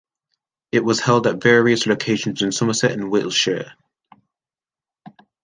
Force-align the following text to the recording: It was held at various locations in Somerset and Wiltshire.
It 0.71 0.83
was 0.83 0.99
held 0.99 1.27
at 1.27 1.43
various 1.43 1.85
locations 1.85 2.41
in 2.41 2.51
Somerset 2.51 2.93
and 2.93 3.11
Wiltshire. 3.11 3.75